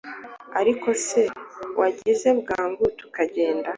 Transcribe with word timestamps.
Ariko 0.59 0.87
se 1.07 1.21
wagize 1.79 2.29
bwangu 2.39 2.83
tukagenda 2.99 3.69